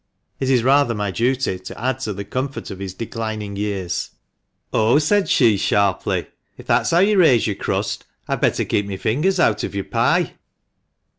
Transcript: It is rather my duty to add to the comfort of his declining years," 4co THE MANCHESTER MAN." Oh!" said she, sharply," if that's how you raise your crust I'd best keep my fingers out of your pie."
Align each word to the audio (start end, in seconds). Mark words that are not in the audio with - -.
It 0.39 0.49
is 0.49 0.63
rather 0.63 0.95
my 0.95 1.11
duty 1.11 1.59
to 1.59 1.79
add 1.79 1.99
to 1.99 2.13
the 2.13 2.25
comfort 2.25 2.71
of 2.71 2.79
his 2.79 2.95
declining 2.95 3.55
years," 3.55 4.09
4co 4.73 4.73
THE 4.73 4.77
MANCHESTER 4.77 4.77
MAN." 4.77 4.83
Oh!" 4.83 4.97
said 4.99 5.29
she, 5.29 5.57
sharply," 5.57 6.25
if 6.57 6.65
that's 6.65 6.89
how 6.89 6.97
you 6.97 7.19
raise 7.19 7.45
your 7.45 7.55
crust 7.55 8.05
I'd 8.27 8.41
best 8.41 8.67
keep 8.67 8.87
my 8.87 8.97
fingers 8.97 9.39
out 9.39 9.63
of 9.63 9.75
your 9.75 9.83
pie." 9.83 10.33